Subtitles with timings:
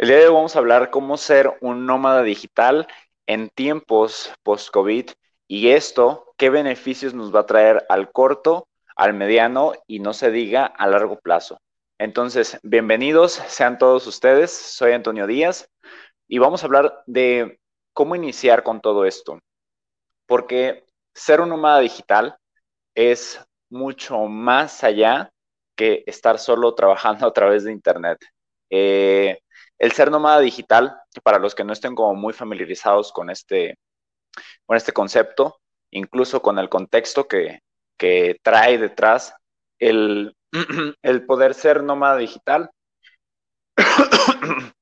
[0.00, 2.88] El día de hoy vamos a hablar cómo ser un nómada digital
[3.26, 5.10] en tiempos post-COVID
[5.46, 10.30] y esto, qué beneficios nos va a traer al corto, al mediano y no se
[10.30, 11.60] diga a largo plazo.
[11.98, 14.50] Entonces, bienvenidos sean todos ustedes.
[14.50, 15.68] Soy Antonio Díaz
[16.26, 17.60] y vamos a hablar de
[17.92, 19.38] cómo iniciar con todo esto.
[20.24, 22.38] Porque ser un nómada digital
[22.94, 25.30] es mucho más allá
[25.76, 28.16] que estar solo trabajando a través de Internet.
[28.70, 29.40] Eh,
[29.80, 33.78] el ser nómada digital, para los que no estén como muy familiarizados con este,
[34.66, 35.58] con este concepto,
[35.90, 37.60] incluso con el contexto que,
[38.42, 39.34] trae detrás,
[39.78, 40.36] el,
[41.02, 42.70] el poder ser nómada digital.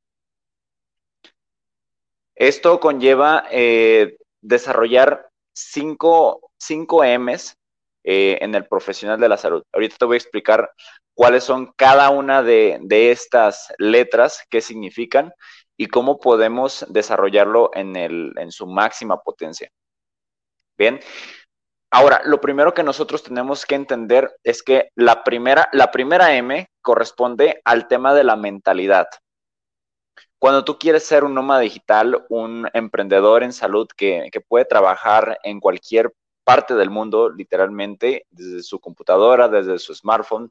[2.35, 7.57] Esto conlleva eh, desarrollar cinco, cinco M's
[8.05, 9.63] eh, en el profesional de la salud.
[9.73, 10.73] Ahorita te voy a explicar
[11.19, 12.79] cuáles son cada una de,
[13.11, 15.33] estas letras, qué significan
[15.77, 19.69] y cómo podemos desarrollarlo en, el, en su máxima potencia.
[20.79, 21.01] Bien,
[21.91, 26.69] ahora, lo primero que nosotros tenemos que entender es que la primera, la primera M
[26.81, 29.09] corresponde al tema de la mentalidad.
[30.39, 35.41] Cuando tú quieres ser un nómada digital, un emprendedor en salud que, que puede trabajar
[35.43, 36.13] en cualquier
[36.45, 40.51] parte del mundo, literalmente, desde su computadora, desde su smartphone,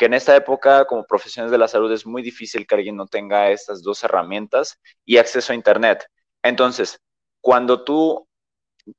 [0.00, 3.06] que en esta época como profesionales de la salud es muy difícil que alguien no
[3.06, 6.06] tenga estas dos herramientas y acceso a Internet.
[6.42, 6.98] Entonces,
[7.42, 8.26] cuando tú,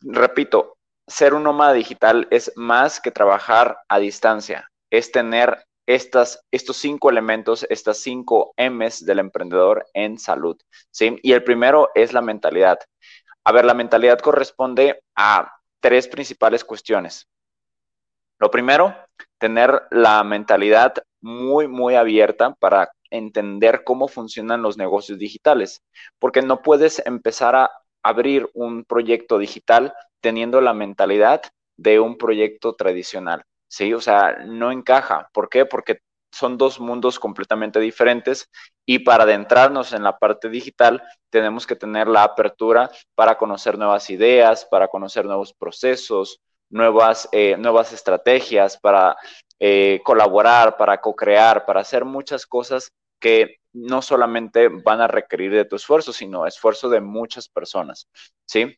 [0.01, 0.77] repito,
[1.07, 7.09] ser un nómada digital es más que trabajar a distancia, es tener estas, estos cinco
[7.09, 10.55] elementos, estas cinco M's del emprendedor en salud.
[10.91, 11.17] ¿sí?
[11.23, 12.77] Y el primero es la mentalidad.
[13.43, 17.27] A ver, la mentalidad corresponde a tres principales cuestiones.
[18.37, 18.95] Lo primero,
[19.37, 25.83] tener la mentalidad muy, muy abierta para entender cómo funcionan los negocios digitales,
[26.19, 27.71] porque no puedes empezar a
[28.03, 31.41] abrir un proyecto digital teniendo la mentalidad
[31.77, 33.93] de un proyecto tradicional, ¿sí?
[33.93, 35.29] O sea, no encaja.
[35.33, 35.65] ¿Por qué?
[35.65, 35.99] Porque
[36.31, 38.49] son dos mundos completamente diferentes
[38.85, 44.09] y para adentrarnos en la parte digital tenemos que tener la apertura para conocer nuevas
[44.09, 46.39] ideas, para conocer nuevos procesos,
[46.71, 49.15] nuevas, eh, nuevas estrategias, para
[49.59, 55.65] eh, colaborar, para co-crear, para hacer muchas cosas que no solamente van a requerir de
[55.65, 58.09] tu esfuerzo, sino esfuerzo de muchas personas,
[58.45, 58.75] ¿sí?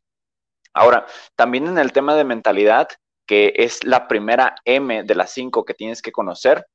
[0.74, 1.06] Ahora,
[1.36, 2.90] también en el tema de mentalidad,
[3.26, 6.66] que es la primera M de las cinco que tienes que conocer,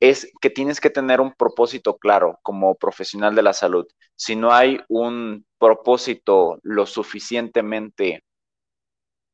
[0.00, 3.86] es que tienes que tener un propósito claro como profesional de la salud.
[4.14, 8.22] Si no hay un propósito lo suficientemente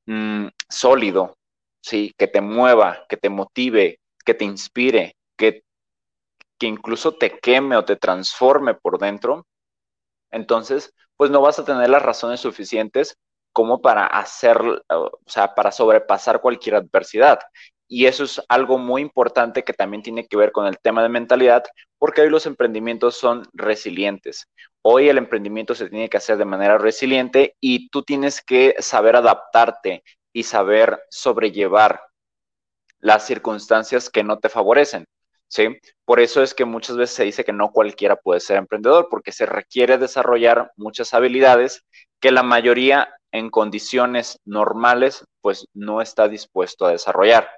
[0.06, 1.37] Mm, sólido,
[1.81, 2.12] ¿sí?
[2.19, 5.62] Que te mueva, que te motive, que te inspire, que,
[6.59, 9.47] que incluso te queme o te transforme por dentro,
[10.31, 13.16] entonces, pues no vas a tener las razones suficientes
[13.53, 14.59] como para hacer,
[14.91, 17.41] o sea, para sobrepasar cualquier adversidad.
[17.88, 21.09] Y eso es algo muy importante que también tiene que ver con el tema de
[21.10, 21.64] mentalidad,
[21.98, 24.48] porque hoy los emprendimientos son resilientes.
[24.87, 29.17] Hoy el emprendimiento se tiene que hacer de manera resiliente y tú tienes que saber
[29.17, 32.03] adaptarte y saber sobrellevar
[32.99, 35.06] las circunstancias que no te favorecen.
[35.49, 35.78] ¿sí?
[36.05, 39.33] Por eso es que muchas veces se dice que no cualquiera puede ser emprendedor, porque
[39.33, 41.83] se requiere desarrollar muchas habilidades
[42.21, 47.49] que la mayoría en condiciones normales, pues no está dispuesto a desarrollar.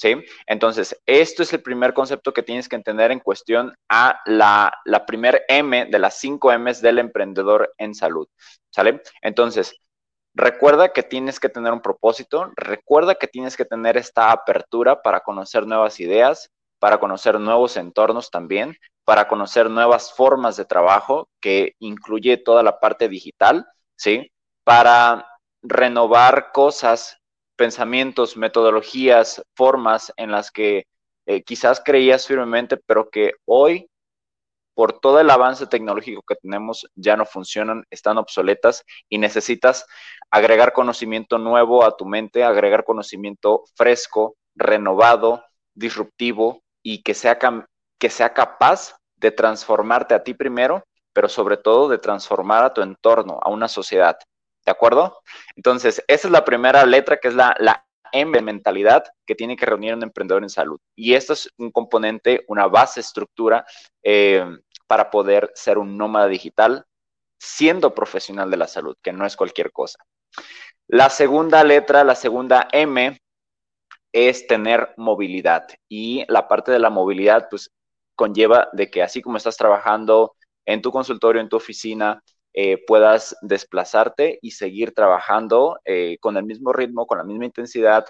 [0.00, 0.16] ¿Sí?
[0.46, 5.04] Entonces, esto es el primer concepto que tienes que entender en cuestión a la, la
[5.04, 8.26] primer M de las cinco M's del emprendedor en salud.
[8.70, 9.02] ¿Sale?
[9.20, 9.76] Entonces,
[10.32, 15.20] recuerda que tienes que tener un propósito, recuerda que tienes que tener esta apertura para
[15.20, 16.48] conocer nuevas ideas,
[16.78, 22.80] para conocer nuevos entornos también, para conocer nuevas formas de trabajo que incluye toda la
[22.80, 24.32] parte digital, ¿sí?
[24.64, 25.26] para
[25.62, 27.19] renovar cosas,
[27.60, 30.86] pensamientos, metodologías, formas en las que
[31.26, 33.90] eh, quizás creías firmemente, pero que hoy,
[34.74, 39.84] por todo el avance tecnológico que tenemos, ya no funcionan, están obsoletas y necesitas
[40.30, 47.38] agregar conocimiento nuevo a tu mente, agregar conocimiento fresco, renovado, disruptivo y que sea,
[47.98, 52.80] que sea capaz de transformarte a ti primero, pero sobre todo de transformar a tu
[52.80, 54.16] entorno, a una sociedad.
[54.64, 55.20] ¿De acuerdo?
[55.56, 59.66] Entonces, esa es la primera letra que es la, la M mentalidad que tiene que
[59.66, 60.78] reunir un emprendedor en salud.
[60.94, 63.64] Y esto es un componente, una base estructura
[64.02, 64.44] eh,
[64.86, 66.84] para poder ser un nómada digital
[67.38, 69.98] siendo profesional de la salud, que no es cualquier cosa.
[70.88, 73.18] La segunda letra, la segunda M,
[74.12, 75.66] es tener movilidad.
[75.88, 77.70] Y la parte de la movilidad, pues,
[78.14, 80.34] conlleva de que así como estás trabajando
[80.66, 82.22] en tu consultorio, en tu oficina,
[82.52, 88.06] eh, puedas desplazarte y seguir trabajando eh, con el mismo ritmo, con la misma intensidad,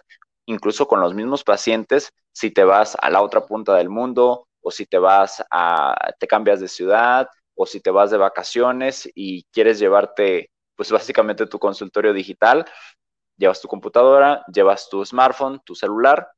[0.46, 4.70] incluso con los mismos pacientes, si te vas a la otra punta del mundo o
[4.70, 9.44] si te vas a, te cambias de ciudad o si te vas de vacaciones y
[9.52, 12.64] quieres llevarte, pues básicamente tu consultorio digital,
[13.36, 16.28] llevas tu computadora, llevas tu smartphone, tu celular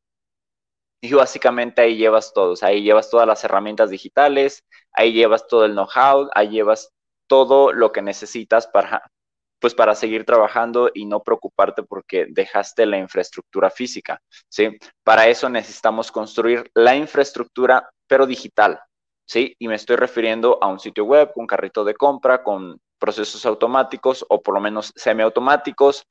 [1.01, 5.73] y básicamente ahí llevas todos, ahí llevas todas las herramientas digitales, ahí llevas todo el
[5.73, 6.93] know-how, ahí llevas
[7.33, 9.11] todo lo que necesitas para,
[9.59, 14.21] pues para seguir trabajando y no preocuparte porque dejaste la infraestructura física,
[14.51, 14.77] ¿sí?
[15.03, 18.79] Para eso necesitamos construir la infraestructura, pero digital,
[19.27, 19.57] ¿sí?
[19.59, 24.27] Y me estoy refiriendo a un sitio web, un carrito de compra, con procesos automáticos
[24.29, 26.05] o por lo menos semiautomáticos,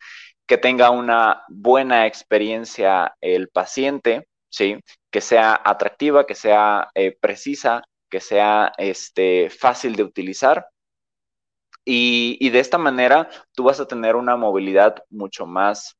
[0.47, 4.79] que tenga una buena experiencia el paciente, ¿sí?
[5.11, 10.65] Que sea atractiva, que sea eh, precisa, que sea este, fácil de utilizar
[11.85, 15.97] y, de esta manera tú vas a tener una movilidad mucho más,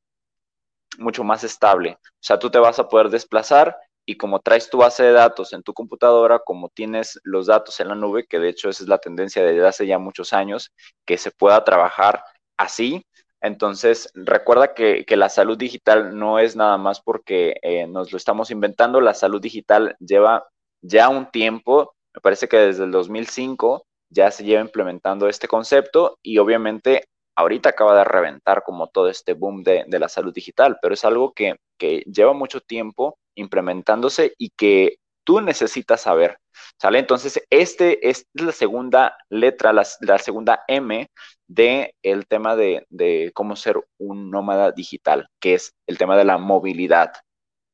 [0.97, 1.97] mucho más estable.
[2.01, 5.53] O sea, tú te vas a poder desplazar y como traes tu base de datos
[5.53, 8.89] en tu computadora, como tienes los datos en la nube, que de hecho esa es
[8.89, 10.71] la tendencia desde hace ya muchos años,
[11.05, 12.23] que se pueda trabajar
[12.57, 13.05] así.
[13.41, 18.51] Entonces, recuerda que, la salud digital no es nada más porque eh, nos lo estamos
[18.51, 20.47] inventando, la salud digital lleva
[20.81, 26.19] ya un tiempo, me parece que desde el 2005 ya se lleva implementando este concepto
[26.21, 27.05] y obviamente
[27.35, 31.33] ahorita acaba de reventar como todo este boom de, la salud digital, pero es algo
[31.33, 31.55] que,
[32.05, 36.37] lleva mucho tiempo implementándose y que tú necesitas saber,
[36.79, 36.99] ¿sale?
[36.99, 39.83] Entonces, este, es la segunda letra, la,
[40.19, 41.07] segunda M
[41.47, 41.95] de
[42.27, 47.13] tema de, de, cómo ser un nómada digital, que es el tema de la movilidad.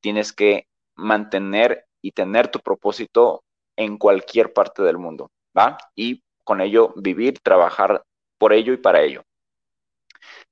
[0.01, 3.43] Tienes que mantener y tener tu propósito
[3.75, 5.77] en cualquier parte del mundo, ¿va?
[5.95, 8.01] Y con ello vivir, trabajar
[8.37, 9.21] por ello y para ello.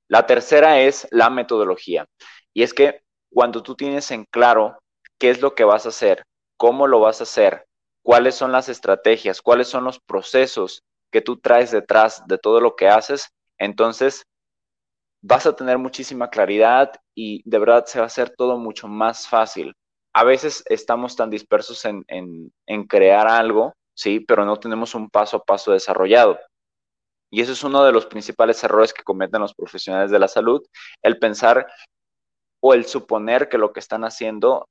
[0.08, 2.04] La tercera es la metodología.
[2.52, 3.00] Y es que
[3.30, 4.78] cuando tú tienes en claro
[5.18, 6.22] qué es lo que vas a hacer,
[6.58, 7.64] cómo lo vas a hacer,
[8.02, 12.76] cuáles son las estrategias, cuáles son los procesos que tú traes detrás de todo lo
[12.76, 14.26] que haces, entonces
[15.22, 19.26] vas a tener muchísima claridad y de verdad se va a hacer todo mucho más
[19.26, 19.72] fácil.
[20.12, 24.20] A veces estamos tan dispersos en, en crear algo ¿sí?
[24.20, 26.38] Pero no tenemos un paso a paso desarrollado.
[27.30, 30.62] Y eso es uno de los principales errores que cometen los profesionales de la salud,
[31.02, 31.66] el pensar
[32.60, 34.68] o el suponer que lo que están haciendo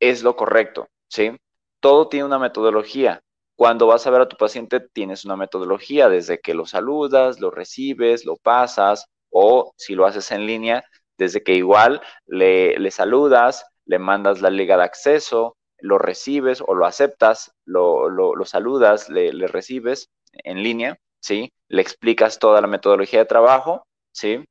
[0.00, 1.36] es lo correcto, ¿sí?
[1.80, 3.22] Todo tiene una metodología.
[3.56, 7.50] Cuando vas a ver a tu paciente, tienes una metodología, desde que lo saludas, lo
[7.50, 10.84] recibes, lo pasas, o si lo haces en línea,
[11.18, 16.74] desde que igual le, le saludas, le mandas la liga de acceso, lo recibes o
[16.74, 21.52] lo aceptas, lo, saludas, le, recibes en línea, ¿sí?
[21.68, 24.44] Le explicas toda la metodología de trabajo, ¿sí?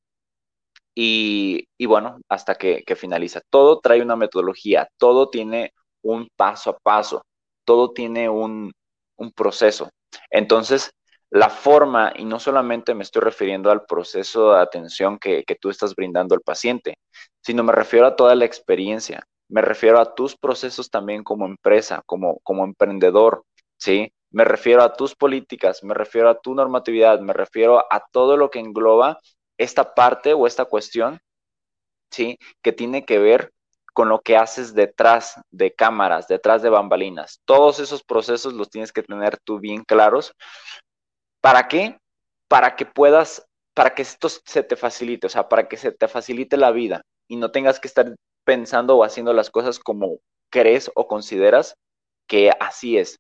[0.96, 3.42] Y, bueno, hasta que, finaliza.
[3.50, 7.24] Todo trae una metodología, todo tiene un paso a paso,
[7.66, 8.72] todo tiene un,
[9.36, 9.90] proceso.
[10.32, 10.92] Entonces,
[11.30, 15.70] la forma, y no solamente me estoy refiriendo al proceso de atención que, que, tú
[15.70, 16.96] estás brindando al paciente,
[17.42, 22.04] sino me refiero a toda la experiencia, me refiero a tus procesos también como empresa,
[22.06, 23.44] como, como emprendedor,
[23.78, 24.14] ¿sí?
[24.32, 28.52] Me refiero a tus políticas, me refiero a tu normatividad, me refiero a todo lo
[28.52, 29.20] que engloba
[29.58, 31.20] esta parte o esta cuestión,
[32.12, 32.38] ¿sí?
[32.62, 33.52] Que tiene que ver
[33.94, 37.42] con lo que haces detrás de cámaras, detrás de bambalinas.
[37.46, 40.34] Todos esos procesos los tienes que tener tú bien claros.
[41.42, 41.98] ¿Para qué?
[42.48, 46.08] Para que puedas, para que esto se te facilite, o sea, para que se te
[46.08, 48.16] facilite la vida y no tengas que estar
[48.50, 51.76] pensando o haciendo las cosas como crees o consideras
[52.28, 53.20] que así es.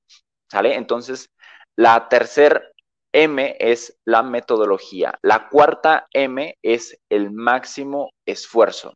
[0.49, 0.73] ¿Sale?
[0.73, 1.29] Entonces,
[1.75, 2.73] la tercer
[3.13, 5.19] M es la metodología.
[5.21, 8.95] La cuarta M es el máximo esfuerzo.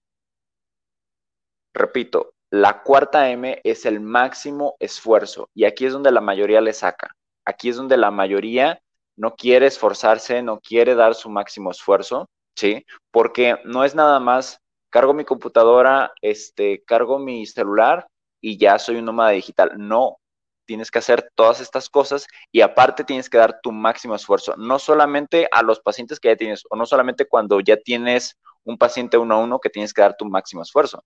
[1.71, 5.51] Repito, la cuarta M es el máximo esfuerzo.
[5.53, 7.15] Y aquí es donde la mayoría le saca.
[7.45, 8.81] Aquí es donde la mayoría
[9.15, 12.87] no quiere esforzarse, no quiere dar su máximo esfuerzo, ¿sí?
[13.11, 14.62] Porque no es nada más
[14.93, 18.07] cargo mi computadora, este, cargo mi celular
[18.39, 19.71] y ya soy un nómada digital.
[19.75, 20.19] No,
[20.65, 24.77] tienes que hacer todas estas cosas y aparte tienes que dar tu máximo esfuerzo, no
[24.77, 29.17] solamente a los pacientes que ya tienes o no solamente cuando ya tienes un paciente
[29.17, 31.03] uno a uno que tienes que dar tu máximo esfuerzo,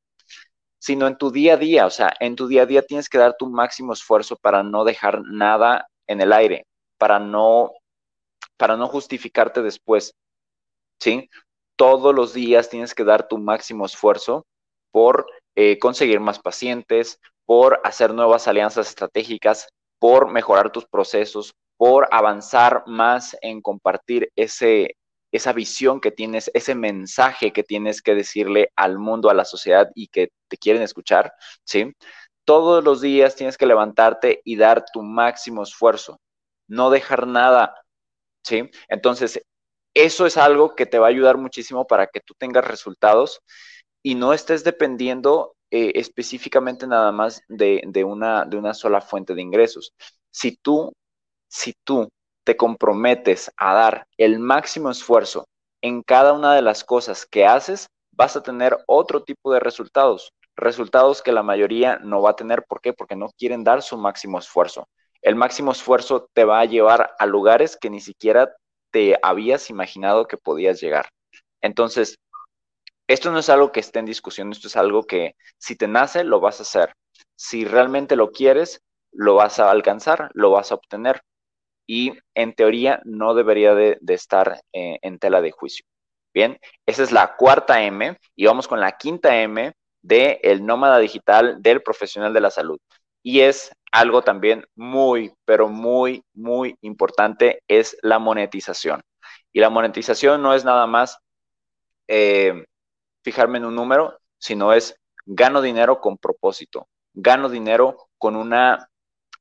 [0.79, 3.17] sino en tu día a día, o sea, en tu día a día tienes que
[3.17, 6.67] dar tu máximo esfuerzo para no dejar nada en el aire,
[6.97, 7.71] para no
[8.57, 10.13] para no justificarte después.
[10.99, 11.29] ¿Sí?
[11.77, 14.45] Todos los días tienes que dar tu máximo esfuerzo
[14.91, 19.69] por eh, conseguir más pacientes, por hacer nuevas alianzas estratégicas,
[19.99, 24.97] por mejorar tus procesos, por avanzar más en compartir ese,
[25.31, 29.89] esa visión que tienes, ese mensaje que tienes que decirle al mundo, a la sociedad
[29.95, 31.93] y que te quieren escuchar, ¿sí?
[32.45, 36.19] Todos los días tienes que levantarte y dar tu máximo esfuerzo,
[36.67, 37.75] no dejar nada,
[38.43, 38.69] ¿sí?
[38.89, 39.41] Entonces,
[39.97, 43.41] eso es algo que te va a ayudar muchísimo para que tú tengas resultados
[44.03, 49.41] y no estés dependiendo eh, específicamente nada más de, una, de una sola fuente de
[49.41, 49.93] ingresos.
[50.31, 50.93] Si tú,
[51.47, 52.09] si tú
[52.43, 55.45] te comprometes a dar el máximo esfuerzo
[55.81, 60.31] en cada una de las cosas que haces, vas a tener otro tipo de resultados,
[60.55, 62.63] resultados que la mayoría no va a tener.
[62.67, 62.93] ¿Por qué?
[62.93, 64.87] Porque no quieren dar su máximo esfuerzo.
[65.21, 68.55] El máximo esfuerzo te va a llevar a lugares que ni siquiera
[68.91, 71.09] te habías imaginado que podías llegar.
[71.61, 72.17] Entonces,
[73.07, 76.23] esto no es algo que esté en discusión, esto es algo que si te nace,
[76.23, 76.93] lo vas a hacer.
[77.35, 81.21] Si realmente lo quieres, lo vas a alcanzar, lo vas a obtener.
[81.87, 85.85] Y en teoría no debería de, estar eh, en tela de juicio.
[86.33, 90.99] Bien, esa es la cuarta M y vamos con la quinta M de el nómada
[90.99, 92.77] digital del profesional de la salud.
[93.27, 99.01] Y es algo también muy, pero muy, muy importante, es la monetización.
[99.51, 101.19] Y la monetización no es nada más
[102.07, 102.63] eh,
[103.25, 108.87] fijarme en un número, sino es gano dinero con propósito, gano dinero con una,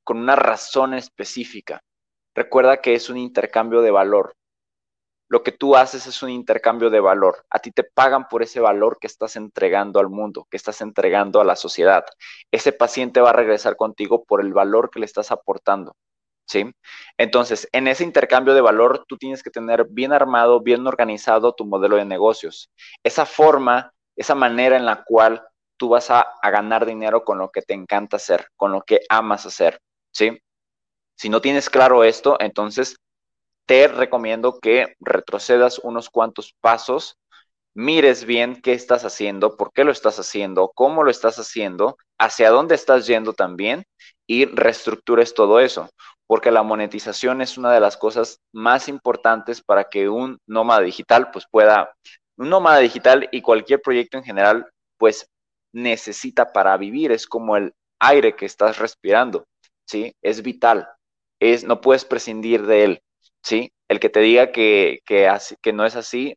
[0.02, 1.80] con una razón específica.
[2.34, 4.34] Recuerda que es un intercambio de valor.
[5.28, 7.44] Lo que tú haces es un intercambio de valor.
[7.50, 11.40] A ti te pagan por ese valor que estás entregando al mundo, que estás entregando
[11.40, 12.04] a la sociedad.
[12.52, 15.96] Ese paciente va a regresar contigo por el valor que le estás aportando.
[16.48, 16.70] ¿Sí?
[17.18, 21.66] Entonces, en ese intercambio de valor, tú tienes que tener bien armado, bien organizado tu
[21.66, 22.70] modelo de negocios.
[23.02, 25.42] Esa forma, esa manera en la cual
[25.76, 29.46] tú vas a, ganar dinero con lo que te encanta hacer, con lo que amas
[29.46, 29.80] hacer,
[30.12, 30.38] ¿sí?
[31.16, 32.96] Si no tienes claro esto, entonces
[33.66, 37.18] te recomiendo que retrocedas unos cuantos pasos,
[37.74, 42.50] mires bien qué estás haciendo, por qué lo estás haciendo, cómo lo estás haciendo, hacia
[42.50, 43.84] dónde estás yendo también
[44.26, 45.90] y reestructures todo eso
[46.26, 51.30] porque la monetización es una de las cosas más importantes para que un nómada digital
[51.30, 51.94] pues pueda,
[52.36, 54.68] un nómada digital y cualquier proyecto en general
[54.98, 55.28] pues
[55.72, 59.44] necesita para vivir, es como el aire que estás respirando,
[59.86, 60.14] ¿sí?
[60.22, 60.88] Es vital,
[61.40, 63.00] es, no puedes prescindir de él,
[63.46, 63.72] ¿sí?
[63.88, 66.36] El que te diga que, que, no es así,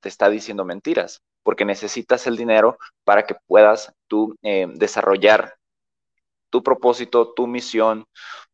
[0.00, 5.54] te está diciendo mentiras, porque necesitas el dinero para que puedas tú eh, desarrollar
[6.50, 8.04] tu propósito, tu misión,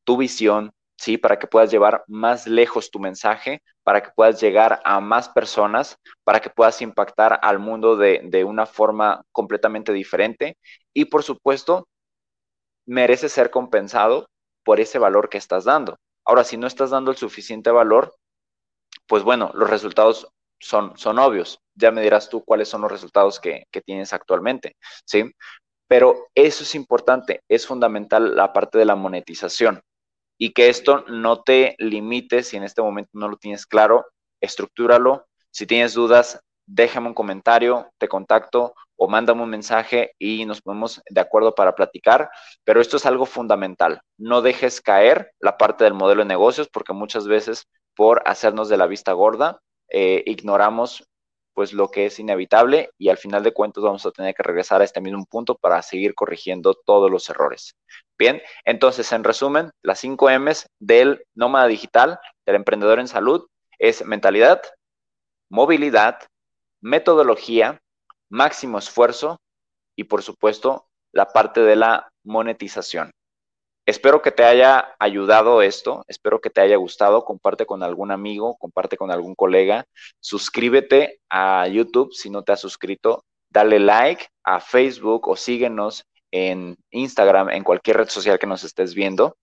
[0.04, 1.18] tu visión, ¿sí?
[1.18, 5.96] Para que puedas llevar más lejos tu mensaje, para que puedas llegar a más personas,
[6.22, 10.56] para que puedas impactar al mundo de, una forma completamente diferente.
[10.94, 11.88] Y por supuesto,
[12.86, 14.28] merece ser compensado
[14.64, 15.96] por ese valor que estás dando.
[16.26, 18.14] Ahora, si no estás dando el suficiente valor,
[19.06, 20.28] pues bueno, los resultados
[20.58, 21.60] son, son obvios.
[21.74, 25.32] Ya me dirás tú cuáles son los resultados que, que tienes actualmente, ¿sí?
[25.88, 29.82] Pero eso es importante, es fundamental la parte de la monetización
[30.38, 34.06] y que esto no te limite si en este momento no lo tienes claro,
[34.40, 35.26] estructúralo.
[35.50, 41.02] Si tienes dudas, déjame un comentario, te contacto o mándame un mensaje y nos ponemos
[41.08, 42.30] de acuerdo para platicar.
[42.64, 44.00] Pero esto es algo fundamental.
[44.18, 48.76] No dejes caer la parte del modelo de negocios porque muchas veces por hacernos de
[48.76, 51.04] la vista gorda, eh, ignoramos
[51.54, 54.82] pues lo que es inevitable y al final de cuentas vamos a tener que regresar
[54.82, 57.74] a este mismo punto para seguir corrigiendo todos los errores.
[58.18, 63.46] Bien, entonces en resumen, las 5 M's del nómada digital, del emprendedor en salud,
[63.78, 64.60] es mentalidad,
[65.48, 66.18] movilidad,
[66.82, 67.80] metodología,
[68.28, 69.40] máximo esfuerzo
[69.96, 73.10] y por supuesto la parte de la monetización.
[73.86, 78.56] Espero que te haya ayudado esto, espero que te haya gustado, comparte con algún amigo,
[78.58, 79.84] comparte con algún colega,
[80.18, 86.76] suscríbete a YouTube si no te has suscrito, dale like a Facebook o síguenos en
[86.90, 89.36] Instagram, en cualquier red social que nos estés viendo,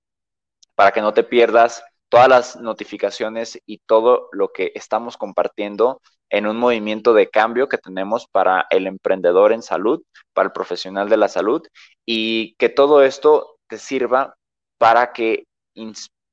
[0.75, 6.45] para que no te pierdas todas las notificaciones y todo lo que estamos compartiendo en
[6.45, 11.17] un movimiento de cambio que tenemos para el emprendedor en salud, para el profesional de
[11.17, 11.63] la salud
[12.05, 14.35] y que todo esto te sirva
[14.77, 15.45] para que,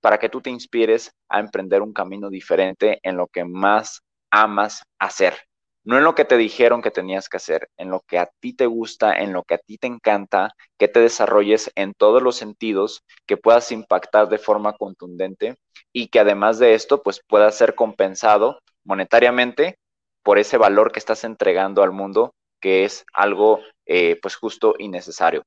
[0.03, 4.83] para que tú te inspires a emprender un camino diferente en lo que más amas
[4.99, 5.50] hacer.
[5.85, 8.53] No en lo que te dijeron que tenías que hacer, en lo que a ti
[8.55, 12.37] te gusta, en lo que a ti te encanta, que te desarrolles en todos los
[12.37, 15.57] sentidos, que puedas impactar de forma contundente
[15.93, 19.79] y que además de esto, pues pueda ser compensado monetariamente
[20.23, 24.89] por ese valor que estás entregando al mundo, que es algo eh, pues justo y
[24.89, 25.43] necesario.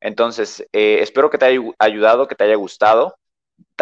[0.00, 3.14] Entonces, eh, espero que te haya ayudado, que te haya gustado.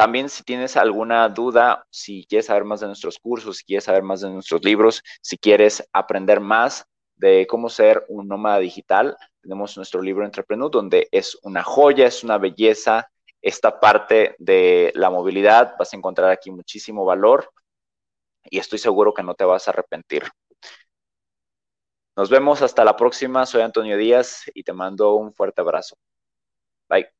[0.00, 4.02] También si tienes alguna duda, si quieres saber más de nuestros cursos, si quieres saber
[4.02, 9.76] más de nuestros libros, si quieres aprender más de cómo ser un nómada digital, tenemos
[9.76, 13.11] nuestro libro Entrepreneur, donde es una joya, es una belleza
[13.42, 15.75] esta parte de la movilidad.
[15.78, 17.50] Vas a encontrar aquí muchísimo valor
[18.45, 20.23] y estoy seguro que no te vas a arrepentir.
[22.16, 23.45] Nos vemos hasta la próxima.
[23.45, 25.99] Soy Antonio Díaz y te mando un fuerte abrazo.
[26.88, 27.19] Bye.